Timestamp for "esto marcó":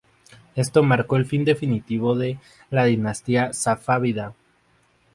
0.55-1.15